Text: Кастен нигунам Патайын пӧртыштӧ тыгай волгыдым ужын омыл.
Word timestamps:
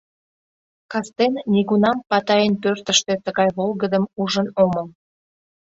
Кастен 0.91 1.33
нигунам 1.53 1.97
Патайын 2.09 2.53
пӧртыштӧ 2.63 3.13
тыгай 3.25 3.49
волгыдым 3.57 4.03
ужын 4.21 4.47
омыл. 4.63 4.87